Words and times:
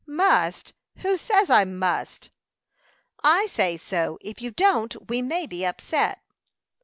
"Must! 0.07 0.73
Who 1.03 1.15
says 1.15 1.51
I 1.51 1.63
must?" 1.63 2.31
"I 3.23 3.45
say 3.45 3.77
so; 3.77 4.17
if 4.21 4.41
you 4.41 4.49
don't, 4.49 5.07
we 5.09 5.21
may 5.21 5.45
be 5.45 5.63
upset." 5.63 6.23